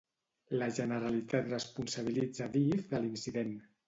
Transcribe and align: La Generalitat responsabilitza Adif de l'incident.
La 0.61 0.69
Generalitat 0.77 1.51
responsabilitza 1.51 2.47
Adif 2.47 2.89
de 2.95 3.03
l'incident. 3.05 3.53